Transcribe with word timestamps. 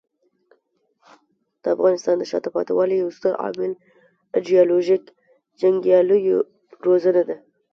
د 1.61 1.63
افغانستان 1.75 2.15
د 2.17 2.23
شاته 2.31 2.49
پاتې 2.55 2.71
والي 2.75 2.95
یو 2.97 3.09
ستر 3.17 3.33
عامل 3.43 3.71
ایډیالوژیک 4.35 5.03
جنګیالیو 5.61 6.37
روزنه 6.85 7.21
ده. 7.29 7.37